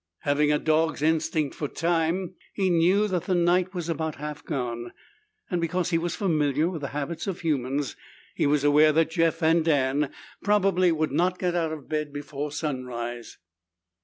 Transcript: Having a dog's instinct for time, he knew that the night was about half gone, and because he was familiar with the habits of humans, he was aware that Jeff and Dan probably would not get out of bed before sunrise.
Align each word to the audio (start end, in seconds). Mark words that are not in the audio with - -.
Having 0.21 0.51
a 0.51 0.57
dog's 0.57 1.03
instinct 1.03 1.53
for 1.53 1.67
time, 1.67 2.33
he 2.55 2.71
knew 2.71 3.07
that 3.07 3.25
the 3.25 3.35
night 3.35 3.75
was 3.75 3.87
about 3.87 4.15
half 4.15 4.43
gone, 4.43 4.93
and 5.51 5.61
because 5.61 5.91
he 5.91 5.99
was 5.99 6.15
familiar 6.15 6.67
with 6.67 6.81
the 6.81 6.87
habits 6.87 7.27
of 7.27 7.41
humans, 7.41 7.95
he 8.33 8.47
was 8.47 8.63
aware 8.63 8.91
that 8.93 9.11
Jeff 9.11 9.43
and 9.43 9.63
Dan 9.63 10.09
probably 10.43 10.91
would 10.91 11.11
not 11.11 11.37
get 11.37 11.53
out 11.53 11.71
of 11.71 11.87
bed 11.87 12.11
before 12.11 12.51
sunrise. 12.51 13.37